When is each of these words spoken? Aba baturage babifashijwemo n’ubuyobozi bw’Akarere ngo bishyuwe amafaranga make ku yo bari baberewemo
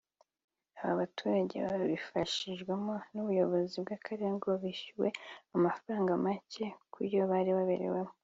Aba 0.79 0.99
baturage 1.01 1.55
babifashijwemo 1.69 2.93
n’ubuyobozi 3.13 3.75
bw’Akarere 3.83 4.29
ngo 4.35 4.49
bishyuwe 4.63 5.09
amafaranga 5.55 6.11
make 6.25 6.65
ku 6.93 6.99
yo 7.13 7.23
bari 7.33 7.51
baberewemo 7.57 8.13